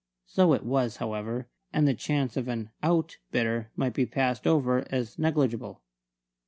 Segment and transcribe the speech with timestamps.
[0.25, 4.83] So it was, however; and the chance of an "out" bidder might be passed over
[4.91, 5.83] as negligible.